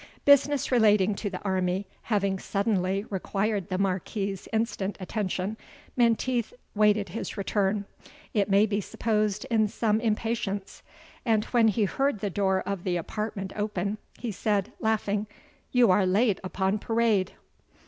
Business 0.25 0.71
relating 0.71 1.13
to 1.13 1.29
the 1.29 1.39
army 1.43 1.85
having 2.01 2.39
suddenly 2.39 3.03
required 3.11 3.69
the 3.69 3.77
Marquis's 3.77 4.47
instant 4.51 4.97
attention, 4.99 5.57
Menteith 5.95 6.53
waited 6.73 7.09
his 7.09 7.37
return, 7.37 7.85
it 8.33 8.49
may 8.49 8.65
be 8.65 8.81
supposed, 8.81 9.45
in 9.51 9.67
some 9.67 9.99
impatience; 10.01 10.81
and 11.23 11.45
when 11.53 11.67
he 11.67 11.83
heard 11.83 12.17
the 12.19 12.31
door 12.31 12.61
of 12.65 12.83
the 12.83 12.97
apartment 12.97 13.53
open, 13.55 13.99
he 14.17 14.31
said, 14.31 14.71
laughing, 14.79 15.27
"You 15.71 15.91
are 15.91 16.07
late 16.07 16.39
upon 16.43 16.79
parade." 16.79 17.33